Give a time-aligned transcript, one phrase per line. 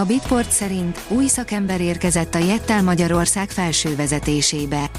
[0.00, 4.90] A Bitport szerint új szakember érkezett a Jettel Magyarország felső vezetésébe.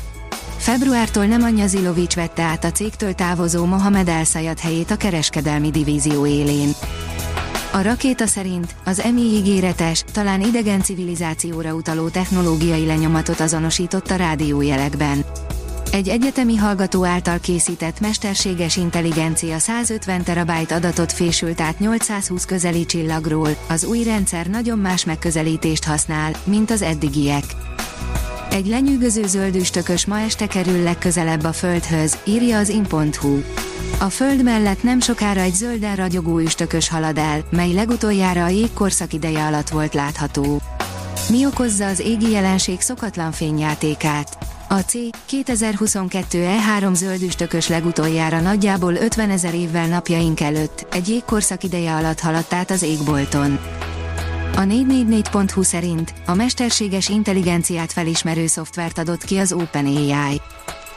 [0.57, 4.25] Februártól nem Anya Zilovics vette át a cégtől távozó Mohamed El
[4.61, 6.69] helyét a kereskedelmi divízió élén.
[7.71, 15.25] A rakéta szerint az EMI ígéretes, talán idegen civilizációra utaló technológiai lenyomatot azonosított a rádiójelekben.
[15.91, 23.49] Egy egyetemi hallgató által készített mesterséges intelligencia 150 terabájt adatot fésült át 820 közeli csillagról,
[23.69, 27.43] az új rendszer nagyon más megközelítést használ, mint az eddigiek.
[28.51, 33.41] Egy lenyűgöző zöldüstökös ma este kerül legközelebb a Földhöz, írja az in.hu.
[33.99, 39.13] A Föld mellett nem sokára egy zölden ragyogó üstökös halad el, mely legutoljára a jégkorszak
[39.13, 40.61] ideje alatt volt látható.
[41.29, 44.50] Mi okozza az égi jelenség szokatlan fényjátékát?
[44.71, 44.93] A C
[45.25, 52.53] 2022 E3 zöldüstökös legutoljára nagyjából 50 ezer évvel napjaink előtt, egy jégkorszak ideje alatt haladt
[52.53, 53.59] át az égbolton.
[54.55, 60.41] A 444.hu szerint a mesterséges intelligenciát felismerő szoftvert adott ki az OpenAI.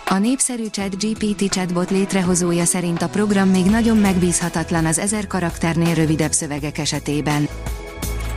[0.07, 6.33] A népszerű ChatGPT chatbot létrehozója szerint a program még nagyon megbízhatatlan az ezer karakternél rövidebb
[6.33, 7.49] szövegek esetében.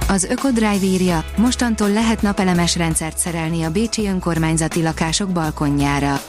[0.09, 6.21] Az Ökodrive írja, mostantól lehet napelemes rendszert szerelni a bécsi önkormányzati lakások balkonjára.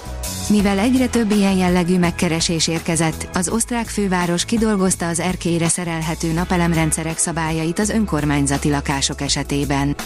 [0.48, 7.19] Mivel egyre több ilyen jellegű megkeresés érkezett, az osztrák főváros kidolgozta az erkélyre szerelhető napelemrendszerek
[7.19, 9.97] szabályait az önkormányzati lakások esetében.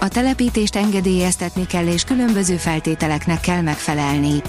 [0.00, 4.42] A telepítést engedélyeztetni kell és különböző feltételeknek kell megfelelni.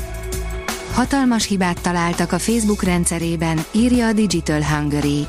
[0.94, 5.28] Hatalmas hibát találtak a Facebook rendszerében, írja a Digital Hungary.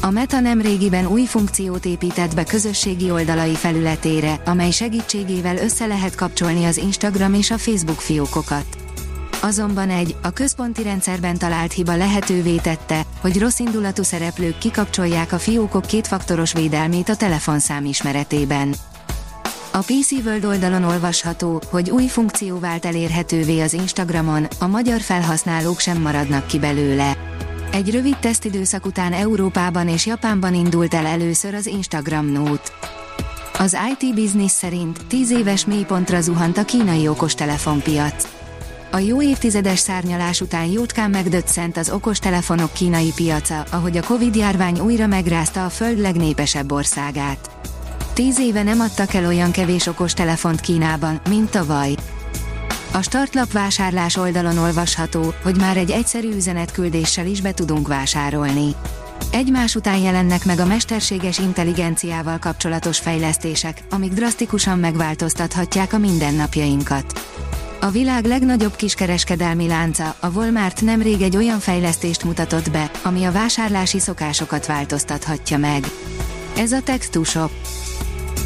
[0.00, 6.64] A Meta nemrégiben új funkciót épített be közösségi oldalai felületére, amely segítségével össze lehet kapcsolni
[6.64, 8.64] az Instagram és a Facebook fiókokat.
[9.42, 15.86] Azonban egy, a központi rendszerben talált hiba lehetővé tette, hogy rosszindulatú szereplők kikapcsolják a fiókok
[15.86, 18.74] kétfaktoros védelmét a telefonszám ismeretében.
[19.72, 25.80] A PC World oldalon olvasható, hogy új funkció vált elérhetővé az Instagramon, a magyar felhasználók
[25.80, 27.16] sem maradnak ki belőle.
[27.72, 32.70] Egy rövid tesztidőszak után Európában és Japánban indult el először az Instagram Note.
[33.58, 38.28] Az IT Business szerint 10 éves mélypontra zuhant a kínai okostelefonpiac.
[38.90, 45.06] A jó évtizedes szárnyalás után jótkán megdöccent az okostelefonok kínai piaca, ahogy a Covid-járvány újra
[45.06, 47.50] megrázta a föld legnépesebb országát.
[48.12, 51.94] Tíz éve nem adtak el olyan kevés okostelefont Kínában, mint tavaly.
[52.92, 58.74] A startlap vásárlás oldalon olvasható, hogy már egy egyszerű üzenetküldéssel is be tudunk vásárolni.
[59.30, 67.20] Egymás után jelennek meg a mesterséges intelligenciával kapcsolatos fejlesztések, amik drasztikusan megváltoztathatják a mindennapjainkat.
[67.80, 73.32] A világ legnagyobb kiskereskedelmi lánca, a Walmart nemrég egy olyan fejlesztést mutatott be, ami a
[73.32, 75.84] vásárlási szokásokat változtathatja meg.
[76.56, 77.50] Ez a Textushop.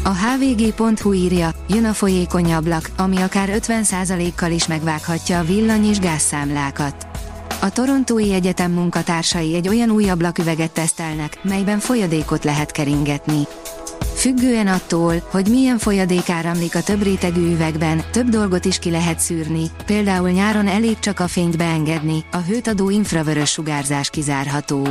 [0.05, 5.99] A hvg.hu írja, jön a folyékony ablak, ami akár 50%-kal is megvághatja a villany és
[5.99, 7.07] gázszámlákat.
[7.61, 13.47] A Torontói Egyetem munkatársai egy olyan új ablaküveget tesztelnek, melyben folyadékot lehet keringetni.
[14.15, 19.19] Függően attól, hogy milyen folyadék áramlik a több rétegű üvegben, több dolgot is ki lehet
[19.19, 24.87] szűrni, például nyáron elég csak a fényt beengedni, a hőt adó infravörös sugárzás kizárható.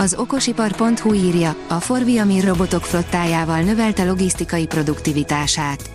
[0.00, 5.90] Az okosipar.hu írja, a Forviamir robotok flottájával növelte logisztikai produktivitását.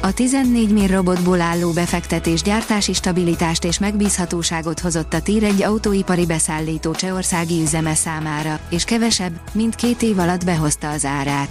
[0.00, 6.26] A 14 mir robotból álló befektetés gyártási stabilitást és megbízhatóságot hozott a TIR egy autóipari
[6.26, 11.48] beszállító csehországi üzeme számára, és kevesebb, mint két év alatt behozta az árát.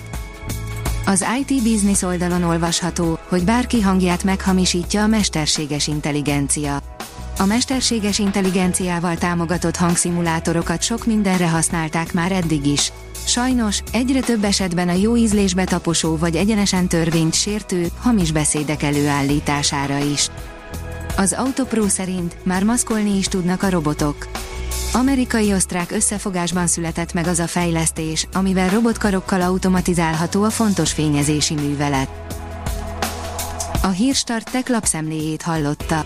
[1.06, 6.95] Az IT Business oldalon olvasható, hogy bárki hangját meghamisítja a mesterséges intelligencia.
[7.38, 12.92] A mesterséges intelligenciával támogatott hangszimulátorokat sok mindenre használták már eddig is.
[13.26, 19.98] Sajnos, egyre több esetben a jó ízlésbe taposó vagy egyenesen törvényt sértő, hamis beszédek előállítására
[19.98, 20.30] is.
[21.18, 24.28] Az Autopro szerint már maszkolni is tudnak a robotok.
[24.94, 32.10] Amerikai-osztrák összefogásban született meg az a fejlesztés, amivel robotkarokkal automatizálható a fontos fényezési művelet.
[33.82, 36.06] A hírstart tech lapszemléjét hallotta.